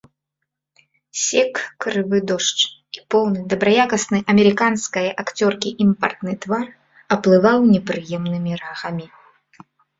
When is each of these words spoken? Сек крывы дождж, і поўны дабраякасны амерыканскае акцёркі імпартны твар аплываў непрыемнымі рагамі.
Сек 1.23 1.53
крывы 1.85 2.21
дождж, 2.31 2.59
і 2.97 3.03
поўны 3.17 3.39
дабраякасны 3.53 4.19
амерыканскае 4.35 5.05
акцёркі 5.27 5.69
імпартны 5.87 6.33
твар 6.47 6.65
аплываў 7.19 7.59
непрыемнымі 7.77 8.51
рагамі. 8.67 9.05